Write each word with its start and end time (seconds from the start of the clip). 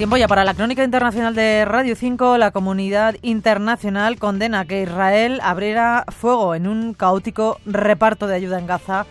Tiempo 0.00 0.16
ya 0.16 0.28
para 0.28 0.44
la 0.44 0.54
crónica 0.54 0.82
internacional 0.82 1.34
de 1.34 1.66
Radio 1.66 1.94
5. 1.94 2.38
La 2.38 2.52
comunidad 2.52 3.16
internacional 3.20 4.16
condena 4.18 4.64
que 4.64 4.80
Israel 4.80 5.40
abriera 5.42 6.06
fuego 6.08 6.54
en 6.54 6.66
un 6.66 6.94
caótico 6.94 7.60
reparto 7.66 8.26
de 8.26 8.34
ayuda 8.34 8.58
en 8.58 8.66
Gaza, 8.66 9.04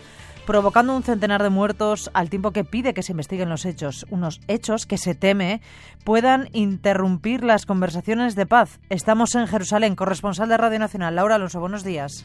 provocando 0.48 0.96
un 0.96 1.04
centenar 1.04 1.44
de 1.44 1.48
muertos 1.48 2.10
al 2.12 2.28
tiempo 2.28 2.50
que 2.50 2.64
pide 2.64 2.92
que 2.92 3.04
se 3.04 3.12
investiguen 3.12 3.48
los 3.48 3.66
hechos. 3.66 4.04
Unos 4.10 4.40
hechos 4.48 4.84
que 4.84 4.98
se 4.98 5.14
teme 5.14 5.60
puedan 6.02 6.48
interrumpir 6.54 7.44
las 7.44 7.66
conversaciones 7.66 8.34
de 8.34 8.46
paz. 8.46 8.80
Estamos 8.88 9.36
en 9.36 9.46
Jerusalén. 9.46 9.94
Corresponsal 9.94 10.48
de 10.48 10.56
Radio 10.56 10.80
Nacional, 10.80 11.14
Laura 11.14 11.36
Alonso, 11.36 11.60
buenos 11.60 11.84
días. 11.84 12.24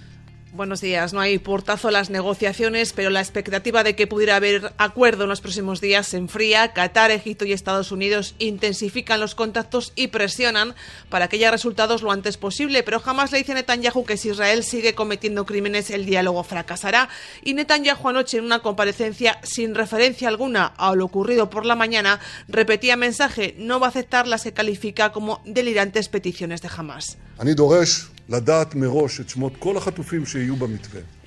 Buenos 0.55 0.79
días. 0.79 1.11
No 1.11 1.19
hay 1.19 1.37
portazo 1.37 1.89
a 1.89 1.91
las 1.91 2.09
negociaciones, 2.09 2.93
pero 2.93 3.09
la 3.09 3.19
expectativa 3.19 3.83
de 3.83 3.93
que 3.93 4.07
pudiera 4.07 4.37
haber 4.37 4.71
acuerdo 4.77 5.23
en 5.23 5.29
los 5.29 5.41
próximos 5.41 5.81
días 5.81 6.07
se 6.07 6.15
enfría. 6.15 6.71
Qatar, 6.71 7.11
Egipto 7.11 7.43
y 7.43 7.51
Estados 7.51 7.91
Unidos 7.91 8.35
intensifican 8.39 9.19
los 9.19 9.35
contactos 9.35 9.91
y 9.97 10.07
presionan 10.07 10.73
para 11.09 11.27
que 11.27 11.35
haya 11.35 11.51
resultados 11.51 12.03
lo 12.03 12.11
antes 12.11 12.37
posible, 12.37 12.83
pero 12.83 13.01
jamás 13.01 13.33
le 13.33 13.39
dice 13.39 13.53
Netanyahu 13.53 14.05
que 14.05 14.15
si 14.15 14.29
Israel 14.29 14.63
sigue 14.63 14.95
cometiendo 14.95 15.45
crímenes 15.45 15.89
el 15.89 16.05
diálogo 16.05 16.41
fracasará. 16.45 17.09
Y 17.43 17.53
Netanyahu 17.53 18.07
anoche 18.07 18.37
en 18.37 18.45
una 18.45 18.59
comparecencia 18.59 19.39
sin 19.43 19.75
referencia 19.75 20.29
alguna 20.29 20.67
a 20.67 20.95
lo 20.95 21.03
ocurrido 21.03 21.49
por 21.49 21.65
la 21.65 21.75
mañana 21.75 22.21
repetía 22.47 22.95
mensaje 22.95 23.55
no 23.57 23.81
va 23.81 23.87
a 23.87 23.89
aceptar 23.89 24.25
las 24.25 24.43
que 24.43 24.53
califica 24.53 25.11
como 25.11 25.41
delirantes 25.43 26.07
peticiones 26.07 26.61
de 26.61 26.69
Hamas. 26.73 27.17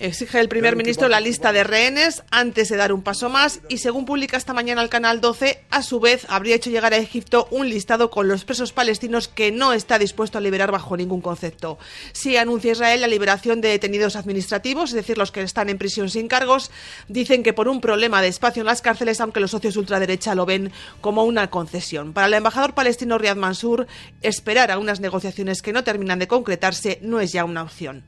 Exige 0.00 0.38
el 0.38 0.48
primer 0.48 0.76
ministro 0.76 1.08
la 1.08 1.20
lista 1.20 1.52
de 1.52 1.64
rehenes 1.64 2.22
antes 2.30 2.68
de 2.68 2.76
dar 2.76 2.92
un 2.92 3.02
paso 3.02 3.28
más 3.28 3.60
y 3.68 3.78
según 3.78 4.04
publica 4.04 4.36
esta 4.36 4.52
mañana 4.52 4.80
el 4.80 4.88
Canal 4.88 5.20
12, 5.20 5.64
a 5.70 5.82
su 5.82 5.98
vez 5.98 6.24
habría 6.28 6.54
hecho 6.54 6.70
llegar 6.70 6.92
a 6.94 6.98
Egipto 6.98 7.48
un 7.50 7.68
listado 7.68 8.10
con 8.10 8.28
los 8.28 8.44
presos 8.44 8.72
palestinos 8.72 9.26
que 9.26 9.50
no 9.50 9.72
está 9.72 9.98
dispuesto 9.98 10.38
a 10.38 10.40
liberar 10.40 10.70
bajo 10.70 10.96
ningún 10.96 11.20
concepto. 11.20 11.78
Si 12.12 12.36
anuncia 12.36 12.72
Israel 12.72 13.00
la 13.00 13.08
liberación 13.08 13.60
de 13.60 13.68
detenidos 13.68 14.14
administrativos, 14.14 14.90
es 14.90 14.96
decir, 14.96 15.18
los 15.18 15.32
que 15.32 15.42
están 15.42 15.68
en 15.68 15.78
prisión 15.78 16.10
sin 16.10 16.28
cargos, 16.28 16.70
dicen 17.08 17.42
que 17.42 17.52
por 17.52 17.68
un 17.68 17.80
problema 17.80 18.22
de 18.22 18.28
espacio 18.28 18.60
en 18.60 18.66
las 18.66 18.82
cárceles, 18.82 19.20
aunque 19.20 19.40
los 19.40 19.50
socios 19.50 19.76
ultraderecha 19.76 20.36
lo 20.36 20.46
ven 20.46 20.70
como 21.00 21.24
una 21.24 21.50
concesión. 21.50 22.12
Para 22.12 22.28
el 22.28 22.34
embajador 22.34 22.74
palestino 22.74 23.18
Riyad 23.18 23.36
Mansour, 23.36 23.88
esperar 24.22 24.70
a 24.70 24.78
unas 24.78 25.00
negociaciones 25.00 25.60
que 25.60 25.72
no 25.72 25.82
terminan 25.82 26.20
de 26.20 26.28
concretarse 26.28 26.87
no 27.02 27.20
es 27.20 27.32
ya 27.32 27.44
una 27.44 27.62
opción. 27.62 28.04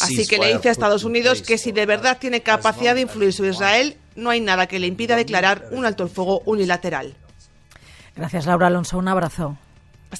Así 0.00 0.26
que 0.26 0.38
le 0.38 0.54
dice 0.54 0.70
a 0.70 0.72
Estados 0.72 1.04
Unidos 1.04 1.42
que 1.42 1.58
si 1.58 1.70
de 1.72 1.84
verdad 1.84 2.18
tiene 2.18 2.42
capacidad 2.42 2.94
de 2.94 3.02
influir 3.02 3.32
sobre 3.32 3.50
Israel, 3.50 3.96
no 4.16 4.30
hay 4.30 4.40
nada 4.40 4.66
que 4.66 4.78
le 4.78 4.86
impida 4.86 5.16
declarar 5.16 5.68
un 5.70 5.84
alto 5.84 6.02
el 6.02 6.08
fuego 6.08 6.40
unilateral. 6.46 7.14
Gracias, 8.16 8.46
Laura 8.46 8.68
Alonso. 8.68 8.98
Un 8.98 9.08
abrazo. 9.08 9.58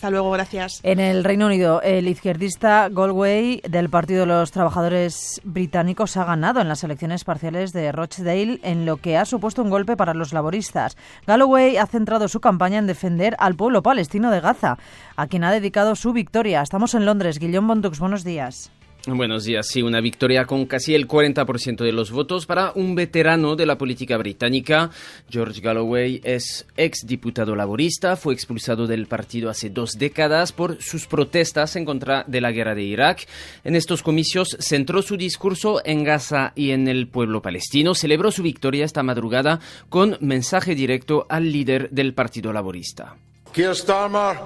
Hasta 0.00 0.08
luego, 0.08 0.30
gracias. 0.30 0.80
En 0.82 0.98
el 0.98 1.24
Reino 1.24 1.44
Unido, 1.44 1.82
el 1.82 2.08
izquierdista 2.08 2.88
Galway 2.88 3.60
del 3.68 3.90
Partido 3.90 4.20
de 4.20 4.28
los 4.28 4.50
Trabajadores 4.50 5.42
Británicos 5.44 6.16
ha 6.16 6.24
ganado 6.24 6.62
en 6.62 6.68
las 6.68 6.82
elecciones 6.82 7.22
parciales 7.24 7.74
de 7.74 7.92
Rochdale 7.92 8.60
en 8.62 8.86
lo 8.86 8.96
que 8.96 9.18
ha 9.18 9.26
supuesto 9.26 9.62
un 9.62 9.68
golpe 9.68 9.98
para 9.98 10.14
los 10.14 10.32
laboristas. 10.32 10.96
Galloway 11.26 11.76
ha 11.76 11.84
centrado 11.84 12.28
su 12.28 12.40
campaña 12.40 12.78
en 12.78 12.86
defender 12.86 13.36
al 13.38 13.56
pueblo 13.56 13.82
palestino 13.82 14.30
de 14.30 14.40
Gaza, 14.40 14.78
a 15.16 15.26
quien 15.26 15.44
ha 15.44 15.52
dedicado 15.52 15.94
su 15.94 16.14
victoria. 16.14 16.62
Estamos 16.62 16.94
en 16.94 17.04
Londres. 17.04 17.38
Guillaume 17.38 17.68
Bondux, 17.68 17.98
buenos 17.98 18.24
días. 18.24 18.72
Buenos 19.06 19.44
días. 19.44 19.66
Sí, 19.66 19.80
una 19.80 20.02
victoria 20.02 20.44
con 20.44 20.66
casi 20.66 20.94
el 20.94 21.08
40% 21.08 21.84
de 21.84 21.92
los 21.92 22.10
votos 22.10 22.44
para 22.44 22.72
un 22.74 22.94
veterano 22.94 23.56
de 23.56 23.64
la 23.64 23.78
política 23.78 24.18
británica. 24.18 24.90
George 25.30 25.62
Galloway 25.62 26.20
es 26.22 26.66
ex 26.76 27.06
diputado 27.06 27.56
laborista, 27.56 28.16
fue 28.16 28.34
expulsado 28.34 28.86
del 28.86 29.06
partido 29.06 29.48
hace 29.48 29.70
dos 29.70 29.92
décadas 29.92 30.52
por 30.52 30.82
sus 30.82 31.06
protestas 31.06 31.76
en 31.76 31.86
contra 31.86 32.24
de 32.26 32.42
la 32.42 32.52
guerra 32.52 32.74
de 32.74 32.82
Irak. 32.82 33.26
En 33.64 33.74
estos 33.74 34.02
comicios 34.02 34.58
centró 34.60 35.00
su 35.00 35.16
discurso 35.16 35.80
en 35.86 36.04
Gaza 36.04 36.52
y 36.54 36.72
en 36.72 36.86
el 36.86 37.08
pueblo 37.08 37.40
palestino. 37.40 37.94
Celebró 37.94 38.30
su 38.30 38.42
victoria 38.42 38.84
esta 38.84 39.02
madrugada 39.02 39.60
con 39.88 40.18
mensaje 40.20 40.74
directo 40.74 41.24
al 41.30 41.50
líder 41.50 41.88
del 41.88 42.12
partido 42.12 42.52
laborista. 42.52 43.16
Keir 43.54 43.74
Starmer, 43.74 44.36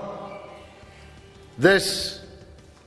this 1.61 2.23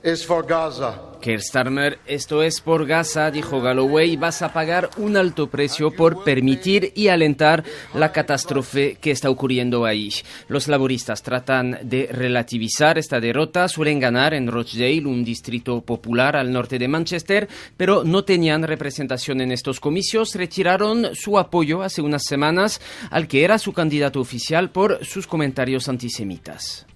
is 0.02 0.24
for 0.24 0.42
Gaza. 0.46 1.07
Keir 1.20 1.40
Starmer, 1.40 1.98
esto 2.06 2.42
es 2.42 2.60
por 2.60 2.86
Gaza, 2.86 3.30
dijo 3.30 3.60
Galloway, 3.60 4.16
vas 4.16 4.42
a 4.42 4.52
pagar 4.52 4.90
un 4.96 5.16
alto 5.16 5.48
precio 5.48 5.90
por 5.90 6.22
permitir 6.24 6.92
y 6.94 7.08
alentar 7.08 7.64
la 7.94 8.12
catástrofe 8.12 8.96
que 9.00 9.10
está 9.10 9.28
ocurriendo 9.28 9.84
ahí. 9.84 10.10
Los 10.48 10.68
laboristas 10.68 11.22
tratan 11.22 11.78
de 11.82 12.08
relativizar 12.10 12.98
esta 12.98 13.20
derrota, 13.20 13.68
suelen 13.68 14.00
ganar 14.00 14.34
en 14.34 14.46
Rochdale, 14.46 15.06
un 15.06 15.24
distrito 15.24 15.80
popular 15.80 16.36
al 16.36 16.52
norte 16.52 16.78
de 16.78 16.88
Manchester, 16.88 17.48
pero 17.76 18.04
no 18.04 18.24
tenían 18.24 18.62
representación 18.62 19.40
en 19.40 19.52
estos 19.52 19.80
comicios, 19.80 20.34
retiraron 20.34 21.14
su 21.14 21.38
apoyo 21.38 21.82
hace 21.82 22.00
unas 22.00 22.24
semanas 22.24 22.80
al 23.10 23.26
que 23.26 23.44
era 23.44 23.58
su 23.58 23.72
candidato 23.72 24.20
oficial 24.20 24.70
por 24.70 25.04
sus 25.04 25.26
comentarios 25.26 25.88
antisemitas. 25.88 26.86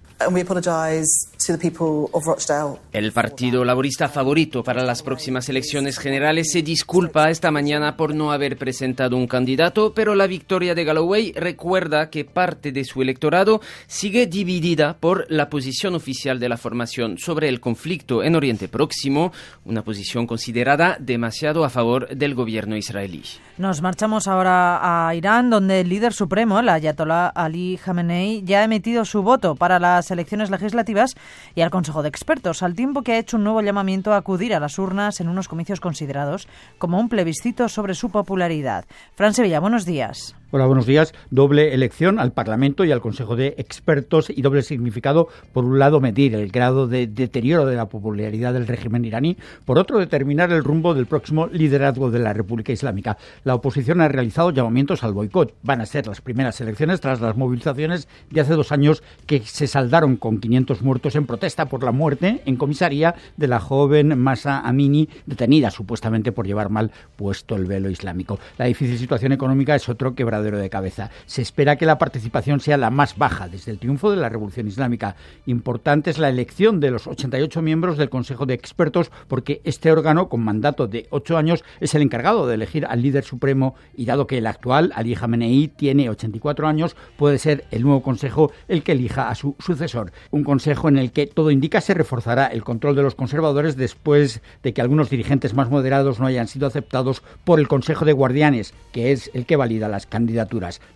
El 2.92 3.12
partido 3.12 3.64
laborista 3.64 4.08
favorito 4.08 4.62
para 4.62 4.84
las 4.84 5.02
próximas 5.02 5.48
elecciones 5.48 5.98
generales 5.98 6.52
se 6.52 6.62
disculpa 6.62 7.30
esta 7.30 7.50
mañana 7.50 7.96
por 7.96 8.14
no 8.14 8.32
haber 8.32 8.56
presentado 8.56 9.16
un 9.16 9.26
candidato, 9.26 9.92
pero 9.94 10.14
la 10.14 10.26
victoria 10.26 10.74
de 10.74 10.84
Galloway 10.84 11.32
recuerda 11.32 12.10
que 12.10 12.24
parte 12.24 12.70
de 12.70 12.84
su 12.84 13.02
electorado 13.02 13.60
sigue 13.86 14.26
dividida 14.26 14.96
por 14.98 15.26
la 15.28 15.48
posición 15.50 15.94
oficial 15.94 16.38
de 16.38 16.48
la 16.48 16.56
formación 16.56 17.18
sobre 17.18 17.48
el 17.48 17.60
conflicto 17.60 18.22
en 18.22 18.36
Oriente 18.36 18.68
Próximo, 18.68 19.32
una 19.64 19.82
posición 19.82 20.26
considerada 20.26 20.96
demasiado 21.00 21.64
a 21.64 21.70
favor 21.70 22.08
del 22.08 22.34
gobierno 22.34 22.76
israelí. 22.76 23.22
Nos 23.58 23.82
marchamos 23.82 24.28
ahora 24.28 25.08
a 25.08 25.14
Irán, 25.14 25.50
donde 25.50 25.80
el 25.80 25.88
líder 25.88 26.12
supremo, 26.12 26.60
el 26.60 26.68
Ayatollah 26.68 27.28
Ali 27.28 27.78
Khamenei, 27.82 28.42
ya 28.44 28.60
ha 28.60 28.64
emitido 28.64 29.04
su 29.04 29.22
voto 29.22 29.56
para 29.56 29.78
las 29.78 30.10
elecciones 30.12 30.50
legislativas 30.50 31.14
y 31.54 31.62
al 31.62 31.70
Consejo 31.70 32.02
de 32.02 32.08
Expertos, 32.08 32.62
al 32.62 32.74
tiempo 32.74 33.02
que 33.02 33.12
ha 33.12 33.18
hecho 33.18 33.36
un 33.36 33.44
nuevo 33.44 33.60
llamamiento 33.62 34.12
a 34.12 34.18
acudir 34.18 34.54
a 34.54 34.60
las 34.60 34.78
urnas 34.78 35.20
en 35.20 35.28
unos 35.28 35.48
comicios 35.48 35.80
considerados 35.80 36.48
como 36.78 37.00
un 37.00 37.08
plebiscito 37.08 37.68
sobre 37.68 37.94
su 37.94 38.10
popularidad. 38.10 38.84
Fran 39.14 39.34
Sevilla, 39.34 39.60
buenos 39.60 39.84
días. 39.84 40.36
Hola, 40.54 40.66
buenos 40.66 40.84
días. 40.84 41.14
Doble 41.30 41.72
elección 41.72 42.18
al 42.18 42.32
Parlamento 42.32 42.84
y 42.84 42.92
al 42.92 43.00
Consejo 43.00 43.36
de 43.36 43.54
Expertos 43.56 44.28
y 44.28 44.42
doble 44.42 44.60
significado. 44.60 45.28
Por 45.54 45.64
un 45.64 45.78
lado, 45.78 45.98
medir 45.98 46.34
el 46.34 46.50
grado 46.50 46.86
de 46.86 47.06
deterioro 47.06 47.64
de 47.64 47.74
la 47.74 47.88
popularidad 47.88 48.52
del 48.52 48.66
régimen 48.66 49.06
iraní. 49.06 49.38
Por 49.64 49.78
otro, 49.78 49.98
determinar 49.98 50.52
el 50.52 50.62
rumbo 50.62 50.92
del 50.92 51.06
próximo 51.06 51.46
liderazgo 51.46 52.10
de 52.10 52.18
la 52.18 52.34
República 52.34 52.70
Islámica. 52.70 53.16
La 53.44 53.54
oposición 53.54 54.02
ha 54.02 54.08
realizado 54.08 54.50
llamamientos 54.50 55.02
al 55.02 55.14
boicot. 55.14 55.54
Van 55.62 55.80
a 55.80 55.86
ser 55.86 56.06
las 56.06 56.20
primeras 56.20 56.60
elecciones 56.60 57.00
tras 57.00 57.22
las 57.22 57.34
movilizaciones 57.34 58.06
de 58.28 58.42
hace 58.42 58.52
dos 58.52 58.72
años 58.72 59.02
que 59.24 59.40
se 59.46 59.66
saldaron 59.66 60.16
con 60.16 60.38
500 60.38 60.82
muertos 60.82 61.16
en 61.16 61.24
protesta 61.24 61.70
por 61.70 61.82
la 61.82 61.92
muerte 61.92 62.42
en 62.44 62.56
comisaría 62.56 63.14
de 63.38 63.48
la 63.48 63.58
joven 63.58 64.18
Masa 64.18 64.60
Amini, 64.60 65.08
detenida 65.24 65.70
supuestamente 65.70 66.30
por 66.30 66.46
llevar 66.46 66.68
mal 66.68 66.90
puesto 67.16 67.56
el 67.56 67.64
velo 67.64 67.88
islámico. 67.88 68.38
La 68.58 68.66
difícil 68.66 68.98
situación 68.98 69.32
económica 69.32 69.74
es 69.74 69.88
otro 69.88 70.14
quebradero 70.14 70.41
de 70.50 70.70
cabeza. 70.70 71.10
Se 71.26 71.42
espera 71.42 71.76
que 71.76 71.86
la 71.86 71.98
participación 71.98 72.60
sea 72.60 72.76
la 72.76 72.90
más 72.90 73.16
baja 73.16 73.48
desde 73.48 73.70
el 73.70 73.78
triunfo 73.78 74.10
de 74.10 74.16
la 74.16 74.28
Revolución 74.28 74.66
Islámica. 74.66 75.16
Importante 75.46 76.10
es 76.10 76.18
la 76.18 76.28
elección 76.28 76.80
de 76.80 76.90
los 76.90 77.06
88 77.06 77.62
miembros 77.62 77.96
del 77.96 78.10
Consejo 78.10 78.46
de 78.46 78.54
Expertos 78.54 79.10
porque 79.28 79.60
este 79.64 79.92
órgano, 79.92 80.28
con 80.28 80.42
mandato 80.42 80.88
de 80.88 81.06
ocho 81.10 81.36
años, 81.36 81.64
es 81.80 81.94
el 81.94 82.02
encargado 82.02 82.46
de 82.46 82.54
elegir 82.54 82.86
al 82.86 83.02
líder 83.02 83.24
supremo 83.24 83.74
y 83.96 84.04
dado 84.04 84.26
que 84.26 84.38
el 84.38 84.46
actual, 84.46 84.92
Ali 84.94 85.14
Khamenei, 85.14 85.68
tiene 85.68 86.10
84 86.10 86.66
años, 86.66 86.96
puede 87.16 87.38
ser 87.38 87.64
el 87.70 87.82
nuevo 87.82 88.02
Consejo 88.02 88.52
el 88.68 88.82
que 88.82 88.92
elija 88.92 89.28
a 89.28 89.34
su 89.34 89.54
sucesor. 89.58 90.12
Un 90.30 90.44
Consejo 90.44 90.88
en 90.88 90.98
el 90.98 91.12
que 91.12 91.26
todo 91.26 91.50
indica 91.50 91.80
se 91.80 91.94
reforzará 91.94 92.46
el 92.46 92.64
control 92.64 92.96
de 92.96 93.02
los 93.02 93.14
conservadores 93.14 93.76
después 93.76 94.42
de 94.62 94.72
que 94.72 94.80
algunos 94.80 95.10
dirigentes 95.10 95.54
más 95.54 95.70
moderados 95.70 96.18
no 96.18 96.26
hayan 96.26 96.48
sido 96.48 96.66
aceptados 96.66 97.22
por 97.44 97.60
el 97.60 97.68
Consejo 97.68 98.04
de 98.04 98.12
Guardianes, 98.12 98.74
que 98.92 99.12
es 99.12 99.30
el 99.34 99.46
que 99.46 99.56
valida 99.56 99.88
las 99.88 100.06
candidaturas 100.06 100.31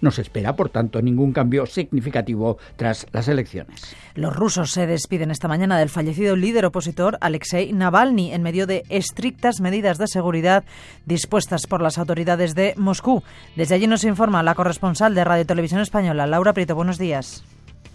no 0.01 0.11
se 0.11 0.23
espera, 0.23 0.57
por 0.57 0.69
tanto, 0.69 1.03
ningún 1.03 1.33
cambio 1.33 1.67
significativo 1.67 2.59
tras 2.77 3.07
las 3.13 3.29
elecciones. 3.29 3.95
Los 4.15 4.35
rusos 4.35 4.73
se 4.73 4.87
despiden 4.87 5.31
esta 5.31 5.49
mañana 5.49 5.79
del 5.79 5.89
fallecido 5.89 6.37
líder 6.37 6.65
opositor 6.67 7.19
Alexei 7.21 7.73
Navalny 7.73 8.33
en 8.33 8.43
medio 8.43 8.67
de 8.67 8.85
estrictas 8.89 9.61
medidas 9.61 9.99
de 9.99 10.07
seguridad 10.07 10.65
dispuestas 11.05 11.67
por 11.67 11.83
las 11.83 11.99
autoridades 11.99 12.55
de 12.55 12.75
Moscú. 12.77 13.23
Desde 13.57 13.75
allí 13.75 13.87
nos 13.87 14.05
informa 14.05 14.43
la 14.43 14.55
corresponsal 14.55 15.15
de 15.15 15.25
Radio 15.25 15.47
Televisión 15.47 15.81
Española, 15.81 16.27
Laura 16.27 16.53
Prieto. 16.53 16.75
Buenos 16.75 16.99
días. 16.99 17.45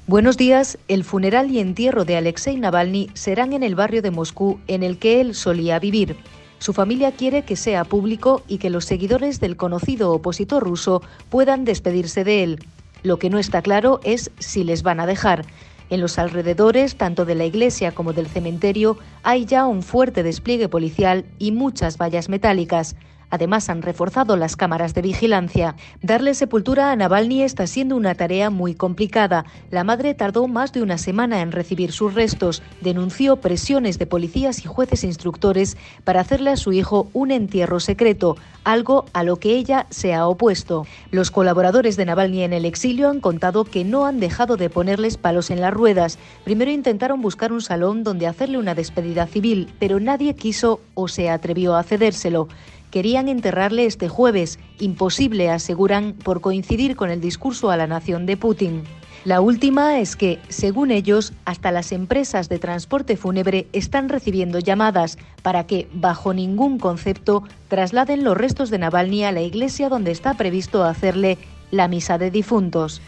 Buenos 0.07 0.35
días. 0.35 0.77
El 0.87 1.03
funeral 1.03 1.51
y 1.51 1.59
entierro 1.59 2.05
de 2.05 2.17
Alexei 2.17 2.57
Navalny 2.57 3.09
serán 3.13 3.53
en 3.53 3.63
el 3.63 3.75
barrio 3.75 4.01
de 4.01 4.11
Moscú 4.11 4.59
en 4.67 4.83
el 4.83 4.97
que 4.97 5.21
él 5.21 5.35
solía 5.35 5.79
vivir. 5.79 6.17
Su 6.61 6.73
familia 6.73 7.11
quiere 7.11 7.41
que 7.41 7.55
sea 7.55 7.83
público 7.85 8.43
y 8.47 8.59
que 8.59 8.69
los 8.69 8.85
seguidores 8.85 9.39
del 9.39 9.57
conocido 9.57 10.11
opositor 10.11 10.61
ruso 10.61 11.01
puedan 11.31 11.65
despedirse 11.65 12.23
de 12.23 12.43
él. 12.43 12.59
Lo 13.01 13.17
que 13.17 13.31
no 13.31 13.39
está 13.39 13.63
claro 13.63 13.99
es 14.03 14.29
si 14.37 14.63
les 14.63 14.83
van 14.83 14.99
a 14.99 15.07
dejar. 15.07 15.43
En 15.89 16.01
los 16.01 16.19
alrededores, 16.19 16.97
tanto 16.97 17.25
de 17.25 17.33
la 17.33 17.45
iglesia 17.45 17.93
como 17.93 18.13
del 18.13 18.27
cementerio, 18.27 18.99
hay 19.23 19.45
ya 19.45 19.65
un 19.65 19.81
fuerte 19.81 20.21
despliegue 20.21 20.69
policial 20.69 21.25
y 21.39 21.51
muchas 21.51 21.97
vallas 21.97 22.29
metálicas. 22.29 22.95
Además, 23.31 23.69
han 23.69 23.81
reforzado 23.81 24.38
las 24.38 24.56
cámaras 24.56 24.94
de 24.94 25.01
vigilancia. 25.01 25.75
Darle 26.04 26.36
sepultura 26.36 26.92
a 26.92 26.95
Navalny 26.95 27.42
está 27.42 27.66
siendo 27.66 27.95
una 27.95 28.13
tarea 28.13 28.50
muy 28.50 28.75
complicada. 28.75 29.45
La 29.72 29.83
madre 29.83 30.13
tardó 30.13 30.48
más 30.48 30.74
de 30.74 30.83
una 30.83 30.98
semana 30.98 31.42
en 31.42 31.51
recibir 31.51 31.92
sus 31.94 32.13
restos. 32.13 32.62
Denunció 32.81 33.38
presiones 33.38 33.98
de 33.98 34.06
policías 34.06 34.60
y 34.60 34.68
jueces 34.68 35.04
instructores 35.04 35.78
para 36.04 36.22
hacerle 36.22 36.51
a 36.51 36.57
su 36.57 36.74
hijo 36.74 37.07
un 37.13 37.31
entierro 37.31 37.80
secreto, 37.80 38.36
algo 38.63 39.06
a 39.13 39.24
lo 39.24 39.38
que 39.38 39.56
ella 39.56 39.88
se 39.89 40.13
ha 40.13 40.28
opuesto. 40.28 40.86
Los 41.10 41.31
colaboradores 41.31 41.95
de 41.98 42.06
Navalny 42.06 42.44
en 42.44 42.54
el 42.54 42.66
exilio 42.66 43.10
han 43.10 43.22
contado 43.22 43.63
que 43.63 43.83
no 43.83 44.06
han 44.06 44.19
dejado 44.19 44.57
de 44.57 44.69
ponerles 44.69 45.18
palos 45.18 45.50
en 45.50 45.62
las 45.62 45.74
ruedas. 45.74 46.19
Primero 46.44 46.69
intentaron 46.69 47.22
buscar 47.22 47.54
un 47.54 47.62
salón 47.62 48.04
donde 48.04 48.28
hacerle 48.28 48.57
una 48.57 48.75
despedida 48.75 49.25
civil, 49.25 49.69
pero 49.80 50.00
nadie 50.00 50.36
quiso 50.36 50.81
o 50.94 51.07
se 51.07 51.30
atrevió 51.30 51.75
a 51.75 51.83
cedérselo. 51.83 52.48
Querían 52.91 53.29
enterrarle 53.29 53.85
este 53.85 54.09
jueves, 54.09 54.59
imposible, 54.79 55.49
aseguran, 55.49 56.13
por 56.13 56.41
coincidir 56.41 56.95
con 56.95 57.09
el 57.09 57.21
discurso 57.21 57.71
a 57.71 57.77
la 57.77 57.88
nación 57.88 58.25
de 58.25 58.38
Putin. 58.38 58.83
La 59.23 59.39
última 59.39 59.99
es 59.99 60.15
que, 60.15 60.39
según 60.49 60.89
ellos, 60.89 61.33
hasta 61.45 61.71
las 61.71 61.91
empresas 61.91 62.49
de 62.49 62.57
transporte 62.57 63.17
fúnebre 63.17 63.67
están 63.71 64.09
recibiendo 64.09 64.57
llamadas 64.57 65.19
para 65.43 65.67
que, 65.67 65.88
bajo 65.93 66.33
ningún 66.33 66.79
concepto, 66.79 67.43
trasladen 67.67 68.23
los 68.23 68.35
restos 68.35 68.71
de 68.71 68.79
Navalny 68.79 69.23
a 69.23 69.31
la 69.31 69.41
iglesia 69.41 69.89
donde 69.89 70.11
está 70.11 70.33
previsto 70.33 70.83
hacerle 70.83 71.37
la 71.69 71.87
misa 71.87 72.17
de 72.17 72.31
difuntos. 72.31 73.01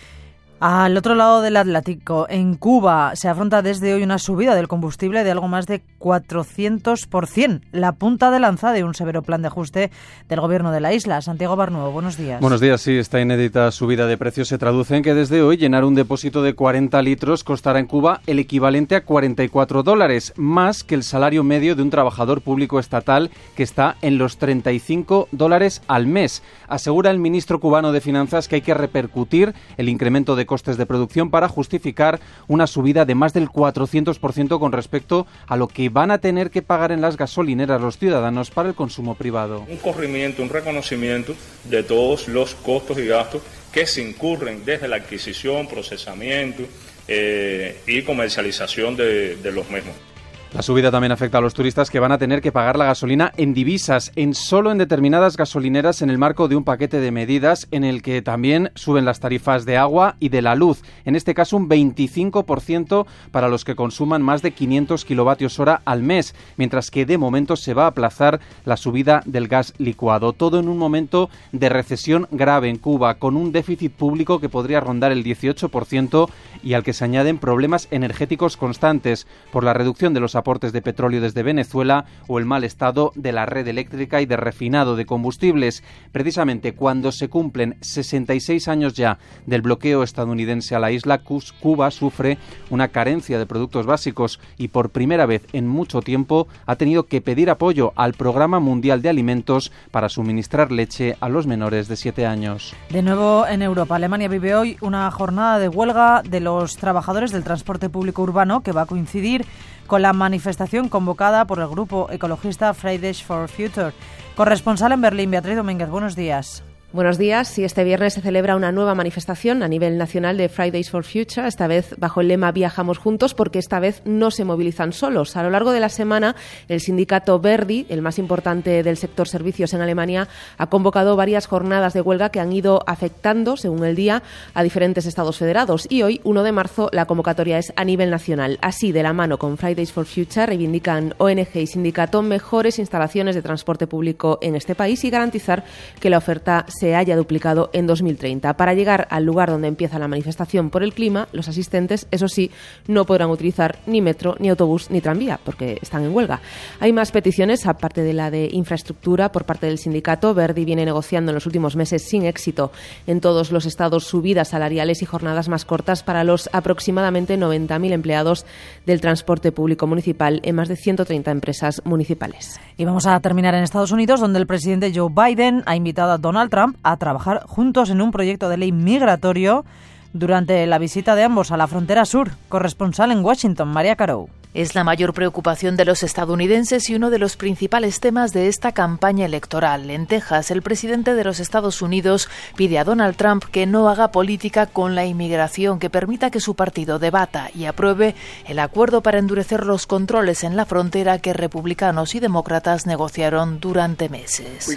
Al 0.65 0.95
otro 0.95 1.13
lado 1.13 1.42
del 1.42 1.57
Atlántico, 1.57 2.25
en 2.30 2.56
Cuba, 2.56 3.18
se 3.18 3.27
afronta 3.27 3.62
desde 3.62 3.94
hoy 3.94 4.01
una 4.01 4.18
subida 4.18 4.56
del 4.56 4.69
combustible 4.69 5.25
de 5.25 5.31
algo 5.31 5.50
más 5.50 5.68
de 5.68 5.81
400%, 6.00 7.60
la 7.74 7.92
punta 7.92 8.31
de 8.31 8.39
lanza 8.39 8.71
de 8.71 8.86
un 8.86 8.94
severo 8.94 9.24
plan 9.24 9.42
de 9.42 9.50
ajuste 9.50 9.92
del 10.30 10.39
gobierno 10.39 10.71
de 10.71 10.80
la 10.80 10.94
isla. 10.94 11.21
Santiago 11.21 11.57
Barnuevo, 11.57 11.92
buenos 11.92 12.15
días. 12.15 12.39
Buenos 12.39 12.62
días, 12.62 12.80
sí, 12.80 12.94
esta 12.98 13.19
inédita 13.19 13.69
subida 13.71 14.07
de 14.07 14.18
precios 14.18 14.48
se 14.48 14.57
traduce 14.57 14.95
en 14.95 15.04
que 15.04 15.13
desde 15.13 15.42
hoy 15.42 15.57
llenar 15.57 15.83
un 15.83 15.95
depósito 15.95 16.42
de 16.42 16.54
40 16.54 17.01
litros 17.01 17.44
costará 17.44 17.80
en 17.80 17.86
Cuba 17.86 18.21
el 18.25 18.39
equivalente 18.39 18.95
a 18.95 19.04
44 19.04 19.83
dólares, 19.83 20.31
más 20.38 20.86
que 20.86 20.95
el 20.95 21.04
salario 21.04 21.44
medio 21.44 21.75
de 21.75 21.81
un 21.81 21.89
trabajador 21.89 22.39
público 22.39 22.80
estatal 22.80 23.31
que 23.57 23.63
está 23.63 23.98
en 24.01 24.18
los 24.18 24.38
35 24.38 25.27
dólares 25.33 25.81
al 25.89 26.07
mes. 26.07 26.42
Asegura 26.69 27.12
el 27.12 27.19
ministro 27.19 27.60
cubano 27.60 27.92
de 27.92 28.00
Finanzas 28.00 28.48
que 28.48 28.56
hay 28.56 28.62
que 28.62 28.74
repercutir 28.74 29.54
el 29.75 29.89
incremento 29.89 30.38
de 30.38 30.52
costes 30.53 30.77
de 30.77 30.85
producción 30.85 31.31
para 31.31 31.50
justificar 31.50 32.19
una 32.47 32.67
subida 32.67 33.05
de 33.05 33.15
más 33.15 33.33
del 33.33 33.50
400% 33.50 34.59
con 34.59 34.71
respecto 34.71 35.25
a 35.47 35.57
lo 35.57 35.67
que 35.67 35.89
van 35.89 36.11
a 36.11 36.19
tener 36.19 36.51
que 36.51 36.61
pagar 36.61 36.91
en 36.91 37.01
las 37.01 37.17
gasolineras 37.17 37.81
los 37.81 37.97
ciudadanos 37.97 38.51
para 38.51 38.69
el 38.69 38.75
consumo 38.75 39.15
privado. 39.15 39.65
Un 39.67 39.77
corrimiento, 39.77 40.44
un 40.44 40.50
reconocimiento 40.50 41.33
de 41.63 41.81
todos 41.81 42.27
los 42.27 42.53
costos 42.53 43.00
y 43.00 43.07
gastos 43.07 43.41
que 43.71 43.88
se 43.88 44.07
incurren 44.07 44.63
desde 44.63 44.88
la 44.88 44.97
adquisición, 44.97 45.67
procesamiento 45.67 46.61
eh, 47.07 47.81
y 47.88 48.03
comercialización 48.03 48.95
de, 48.95 49.38
de 49.38 49.51
los 49.51 49.67
mismos. 49.71 50.12
La 50.53 50.61
subida 50.61 50.91
también 50.91 51.11
afecta 51.11 51.39
a 51.39 51.41
los 51.41 51.55
turistas 51.55 51.89
que 51.89 52.00
van 52.00 52.11
a 52.11 52.19
tener 52.19 52.39
que 52.39 52.51
pagar 52.51 52.77
la 52.77 52.85
gasolina 52.85 53.33
en 53.38 53.55
divisas, 53.55 54.11
en 54.15 54.35
solo 54.35 54.71
en 54.71 54.77
determinadas 54.77 55.35
gasolineras 55.35 56.03
en 56.03 56.11
el 56.11 56.19
marco 56.19 56.47
de 56.47 56.55
un 56.55 56.63
paquete 56.63 57.00
de 57.00 57.09
medidas 57.09 57.67
en 57.71 57.83
el 57.83 58.03
que 58.03 58.21
también 58.21 58.69
suben 58.75 59.03
las 59.03 59.19
tarifas 59.19 59.65
de 59.65 59.77
agua 59.77 60.15
y 60.19 60.29
de 60.29 60.44
la 60.44 60.53
luz. 60.53 60.83
En 61.05 61.15
este 61.15 61.33
caso 61.33 61.57
un 61.57 61.67
25% 61.67 63.07
para 63.31 63.47
los 63.47 63.65
que 63.65 63.73
consuman 63.73 64.21
más 64.21 64.44
de 64.44 64.51
500 64.51 65.05
kilovatios 65.05 65.59
hora 65.59 65.81
al 65.85 66.03
mes, 66.03 66.35
mientras 66.55 66.91
que 66.91 67.07
de 67.07 67.17
momento 67.17 67.55
se 67.55 67.73
va 67.73 67.85
a 67.85 67.88
aplazar 67.88 68.39
la 68.63 68.77
subida 68.77 69.23
del 69.25 69.47
gas 69.47 69.73
licuado. 69.79 70.33
Todo 70.33 70.59
en 70.59 70.69
un 70.69 70.77
momento 70.77 71.31
de 71.51 71.69
recesión 71.69 72.27
grave 72.29 72.69
en 72.69 72.77
Cuba, 72.77 73.15
con 73.15 73.38
un 73.38 73.53
déficit 73.53 73.91
público 73.91 74.39
que 74.39 74.50
podría 74.50 74.81
rondar 74.81 75.11
el 75.11 75.23
18% 75.23 76.29
y 76.61 76.73
al 76.73 76.83
que 76.83 76.94
se 76.94 77.05
añaden 77.05 77.39
problemas 77.39 77.88
energéticos 77.89 78.55
constantes 78.55 79.25
por 79.51 79.63
la 79.63 79.73
reducción 79.73 80.13
de 80.13 80.19
los 80.19 80.35
aportes 80.44 80.74
de 80.74 80.81
petróleo 80.81 81.22
desde 81.22 81.42
Venezuela 81.42 82.04
o 82.28 82.38
el 82.38 82.45
mal 82.45 82.66
estado 82.66 83.13
de 83.16 83.31
la 83.31 83.45
red 83.45 83.66
eléctrica 83.66 84.22
y 84.22 84.25
de 84.25 84.36
refinado 84.36 84.98
de 84.98 85.06
combustibles. 85.06 85.84
Precisamente 86.12 86.74
cuando 86.74 87.13
se 87.13 87.30
cumplen 87.30 87.78
66 87.80 88.68
años 88.68 88.94
ya 88.94 89.19
del 89.45 89.62
bloqueo 89.62 90.04
estadounidense 90.04 90.75
a 90.75 90.80
la 90.80 90.92
isla, 90.92 91.22
Cuba 91.60 91.92
sufre 91.92 92.38
una 92.69 92.90
carencia 92.90 93.40
de 93.40 93.45
productos 93.45 93.86
básicos 93.86 94.42
y 94.57 94.68
por 94.68 94.90
primera 94.90 95.25
vez 95.25 95.44
en 95.54 95.66
mucho 95.66 96.01
tiempo 96.01 96.48
ha 96.66 96.75
tenido 96.75 97.04
que 97.04 97.22
pedir 97.22 97.50
apoyo 97.50 97.94
al 97.96 98.13
Programa 98.13 98.60
Mundial 98.60 99.01
de 99.01 99.10
Alimentos 99.10 99.72
para 99.92 100.10
suministrar 100.10 100.72
leche 100.74 101.16
a 101.22 101.30
los 101.30 101.48
menores 101.48 101.88
de 101.88 101.96
7 101.96 102.25
años. 102.25 102.75
De 102.89 103.01
nuevo 103.01 103.48
en 103.48 103.62
Europa, 103.62 103.96
Alemania 103.96 104.28
vive 104.28 104.56
hoy 104.56 104.78
una 104.81 105.10
jornada 105.10 105.57
de 105.57 105.69
huelga 105.69 106.22
de 106.22 106.42
los 106.42 106.75
trabajadores 106.75 107.31
del 107.31 107.46
transporte 107.46 107.89
público 107.89 108.22
urbano 108.22 108.62
que 108.62 108.74
va 108.74 108.81
a 108.81 108.86
coincidir 108.86 109.46
con 109.88 110.01
la 110.01 110.13
manifestación 110.13 110.89
convocada 110.89 111.45
por 111.45 111.59
el 111.59 111.68
grupo 111.68 112.07
ecologista 112.12 112.74
Fridays 112.74 113.24
for 113.24 113.47
Future. 113.50 113.94
Corresponsal 114.35 114.91
en 114.91 115.01
Berlín, 115.01 115.31
Beatriz 115.31 115.56
Domínguez, 115.56 115.89
buenos 115.89 116.15
días. 116.15 116.63
Buenos 116.94 117.18
días. 117.18 117.48
Sí, 117.48 117.63
este 117.63 117.84
viernes 117.84 118.13
se 118.13 118.22
celebra 118.22 118.56
una 118.56 118.72
nueva 118.72 118.94
manifestación 118.94 119.63
a 119.63 119.68
nivel 119.68 119.98
nacional 119.98 120.38
de 120.38 120.48
Fridays 120.48 120.92
for 120.92 121.04
Future, 121.04 121.48
esta 121.48 121.66
vez 121.66 121.95
bajo 121.98 122.22
el 122.22 122.28
lema 122.28 122.51
Viajamos 122.51 123.00
juntos, 123.00 123.34
porque 123.34 123.57
esta 123.57 123.80
vez 123.80 124.04
no 124.06 124.30
se 124.30 124.45
movilizan 124.45 124.94
solos. 124.94 125.36
A 125.36 125.42
lo 125.42 125.50
largo 125.50 125.72
de 125.72 125.80
la 125.80 125.90
semana, 125.90 126.36
el 126.68 126.81
sindicato 126.81 127.40
Verdi, 127.40 127.88
el 127.90 128.04
más 128.04 128.19
importante 128.19 128.84
del 128.84 128.98
sector 128.98 129.28
servicios 129.28 129.74
en 129.74 129.81
Alemania, 129.81 130.28
ha 130.60 130.68
convocado 130.68 131.16
varias 131.16 131.48
jornadas 131.48 131.94
de 131.94 132.01
huelga 132.01 132.30
que 132.30 132.40
han 132.40 132.54
ido 132.54 132.84
afectando, 132.86 133.57
según 133.57 133.84
el 133.86 133.96
día, 133.96 134.22
a 134.54 134.62
diferentes 134.62 135.07
estados 135.07 135.39
federados. 135.39 135.88
Y 135.89 136.04
hoy, 136.04 136.22
1 136.24 136.44
de 136.44 136.51
marzo, 136.51 136.89
la 136.94 137.07
convocatoria 137.07 137.57
es 137.57 137.74
a 137.75 137.86
nivel 137.86 138.12
nacional. 138.12 138.60
Así, 138.62 138.92
de 138.92 139.01
la 139.01 139.13
mano 139.13 139.39
con 139.39 139.57
Fridays 139.57 139.92
for 139.92 140.06
Future, 140.06 140.46
reivindican 140.46 141.16
ONG 141.18 141.56
y 141.56 141.66
sindicato 141.66 142.22
mejores 142.22 142.78
instalaciones 142.78 143.34
de 143.34 143.42
transporte 143.42 143.88
público 143.88 144.38
en 144.44 144.56
este 144.56 144.75
país 144.75 145.04
y 145.04 145.10
garantizar 145.10 145.63
que 146.00 146.12
la 146.12 146.19
oferta 146.19 146.68
se 146.68 146.82
se 146.83 146.97
haya 146.97 147.15
duplicado 147.15 147.69
en 147.71 147.88
2030. 147.88 148.57
Para 148.57 148.74
llegar 148.74 149.08
al 149.10 149.24
lugar 149.24 149.50
donde 149.50 149.69
empieza 149.69 150.00
la 150.00 150.10
manifestación 150.10 150.69
por 150.69 150.84
el 150.84 150.93
clima, 150.93 151.29
los 151.31 151.48
asistentes, 151.48 152.08
eso 152.12 152.27
sí, 152.27 152.51
no 152.89 153.05
podrán 153.05 153.29
utilizar 153.29 153.79
ni 153.86 154.01
metro, 154.01 154.36
ni 154.39 154.50
autobús, 154.50 154.89
ni 154.89 155.00
tranvía, 155.00 155.39
porque 155.41 155.79
están 155.81 156.03
en 156.03 156.13
huelga. 156.13 156.41
Hay 156.81 156.91
más 156.91 157.13
peticiones, 157.13 157.65
aparte 157.67 158.03
de 158.03 158.12
la 158.12 158.29
de 158.29 158.50
infraestructura, 158.51 159.31
por 159.31 159.46
parte 159.46 159.65
del 159.65 159.77
sindicato. 159.77 160.34
Verdi 160.34 160.65
viene 160.65 160.84
negociando 160.84 161.31
en 161.31 161.36
los 161.36 161.46
últimos 161.46 161.77
meses 161.77 162.03
sin 162.03 162.25
éxito 162.25 162.74
en 163.08 163.22
todos 163.22 163.53
los 163.53 163.65
estados 163.65 164.03
subidas 164.03 164.50
salariales 164.50 165.01
y 165.01 165.05
jornadas 165.05 165.48
más 165.48 165.63
cortas 165.63 166.03
para 166.03 166.25
los 166.25 166.50
aproximadamente 166.51 167.39
90.000 167.39 167.93
empleados 167.93 168.46
del 168.86 169.00
transporte 169.00 169.53
público 169.53 169.88
municipal 169.88 170.41
en 170.43 170.55
más 170.55 170.67
de 170.67 170.75
130 170.75 171.31
empresas 171.31 171.81
municipales. 171.86 172.60
Y 172.75 172.84
vamos 172.84 173.08
a 173.08 173.17
terminar 173.22 173.55
en 173.55 173.63
Estados 173.63 173.93
Unidos, 173.93 174.19
donde 174.19 174.39
el 174.39 174.48
presidente 174.48 174.91
Joe 174.93 175.10
Biden 175.10 175.63
ha 175.65 175.77
invitado 175.77 176.12
a 176.12 176.17
Donald 176.17 176.51
Trump 176.51 176.73
a 176.82 176.98
trabajar 176.98 177.44
juntos 177.46 177.89
en 177.89 178.01
un 178.01 178.12
proyecto 178.12 178.50
de 178.50 178.58
ley 178.58 178.72
migratorio 178.72 179.65
durante 180.13 180.65
la 180.68 180.77
visita 180.77 181.15
de 181.15 181.24
ambos 181.24 181.51
a 181.51 181.58
la 181.58 181.68
frontera 181.68 182.06
sur. 182.06 182.32
Corresponsal 182.50 183.12
en 183.12 183.24
Washington, 183.24 183.68
María 183.70 183.96
Caro. 183.96 184.30
Es 184.53 184.75
la 184.75 184.84
mayor 184.84 185.15
preocupación 185.15 185.77
de 185.77 185.86
los 185.86 186.03
estadounidenses 186.03 186.88
y 186.88 186.94
uno 186.94 187.10
de 187.10 187.18
los 187.18 187.38
principales 187.38 188.00
temas 188.00 188.34
de 188.34 188.48
esta 188.48 188.72
campaña 188.72 189.25
electoral. 189.25 189.89
En 189.89 190.06
Texas, 190.06 190.51
el 190.51 190.62
presidente 190.62 191.15
de 191.15 191.24
los 191.24 191.39
Estados 191.39 191.82
Unidos 191.82 192.30
pide 192.56 192.77
a 192.77 192.84
Donald 192.84 193.15
Trump 193.15 193.46
que 193.46 193.65
no 193.65 193.89
haga 193.89 194.12
política 194.12 194.68
con 194.68 194.94
la 194.94 195.06
inmigración, 195.06 195.80
que 195.80 195.89
permita 195.89 196.30
que 196.30 196.39
su 196.39 196.53
partido 196.53 197.00
debata 197.00 197.50
y 197.56 197.65
apruebe 197.65 198.13
el 198.48 198.60
acuerdo 198.60 199.01
para 199.01 199.18
endurecer 199.18 199.65
los 199.65 199.88
controles 199.88 200.44
en 200.44 200.56
la 200.56 200.68
frontera 200.68 201.18
que 201.18 201.34
republicanos 201.34 202.13
y 202.13 202.20
demócratas 202.20 202.86
negociaron 202.86 203.60
durante 203.60 204.08
meses. 204.08 204.68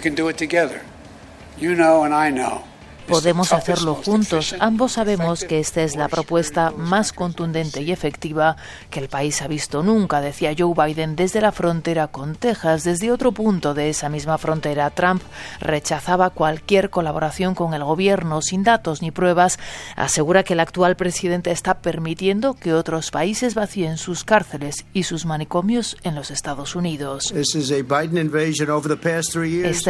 You 1.59 1.73
know 1.73 2.03
and 2.03 2.13
I 2.13 2.29
know 2.29 2.63
Podemos 3.07 3.53
hacerlo 3.53 3.95
juntos. 3.95 4.55
Ambos 4.59 4.93
sabemos 4.93 5.45
que 5.45 5.59
esta 5.59 5.81
es 5.81 5.95
la 5.95 6.09
propuesta 6.09 6.71
más 6.71 7.13
contundente 7.13 7.81
y 7.81 7.91
efectiva 7.91 8.57
que 8.89 8.99
el 8.99 9.07
país 9.07 9.41
ha 9.41 9.47
visto 9.47 9.81
nunca, 9.81 10.19
decía 10.19 10.53
Joe 10.57 10.73
Biden 10.75 11.15
desde 11.15 11.39
la 11.39 11.51
frontera 11.51 12.07
con 12.07 12.35
Texas. 12.35 12.83
Desde 12.83 13.11
otro 13.11 13.31
punto 13.31 13.73
de 13.73 13.89
esa 13.89 14.09
misma 14.09 14.37
frontera, 14.37 14.89
Trump 14.89 15.21
rechazaba 15.61 16.31
cualquier 16.31 16.89
colaboración 16.89 17.55
con 17.55 17.73
el 17.73 17.83
gobierno 17.83 18.41
sin 18.41 18.63
datos 18.63 19.01
ni 19.01 19.11
pruebas. 19.11 19.57
Asegura 19.95 20.43
que 20.43 20.53
el 20.53 20.59
actual 20.59 20.97
presidente 20.97 21.51
está 21.51 21.79
permitiendo 21.79 22.55
que 22.55 22.73
otros 22.73 23.11
países 23.11 23.55
vacíen 23.55 23.97
sus 23.97 24.25
cárceles 24.25 24.85
y 24.93 25.03
sus 25.03 25.25
manicomios 25.25 25.97
en 26.03 26.15
los 26.15 26.29
Estados 26.29 26.75
Unidos. 26.75 27.31
Esta 27.31 27.59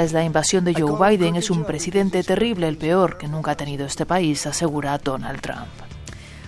es 0.03 0.13
la 0.13 0.23
invasión 0.23 0.65
de 0.65 0.73
Joe 0.73 1.09
Biden. 1.09 1.35
Es 1.35 1.49
un 1.49 1.65
presidente 1.65 2.23
terrible, 2.23 2.67
el 2.67 2.77
peor 2.77 3.06
que 3.15 3.29
nunca 3.29 3.51
ha 3.51 3.55
tenido 3.55 3.85
este 3.85 4.05
país, 4.05 4.45
asegura 4.45 4.97
Donald 4.97 5.39
Trump. 5.39 5.67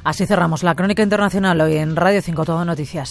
Así 0.03 0.25
cerramos 0.25 0.63
la 0.63 0.75
crónica 0.75 1.03
internacional 1.03 1.61
hoy 1.61 1.77
en 1.77 1.95
Radio 1.95 2.21
5 2.21 2.43
Todo 2.43 2.65
Noticias. 2.65 3.07